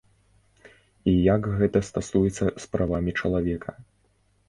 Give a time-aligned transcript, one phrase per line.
[1.11, 3.71] І як гэта стасуецца з правамі чалавека?